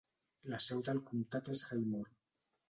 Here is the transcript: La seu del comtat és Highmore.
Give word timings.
La 0.53 0.59
seu 0.67 0.81
del 0.87 1.01
comtat 1.11 1.53
és 1.57 1.63
Highmore. 1.69 2.11